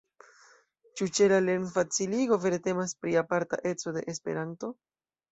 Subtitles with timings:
[0.99, 4.71] Ĉu ĉe la lernfaciligo vere temas pri aparta eco de Esperanto?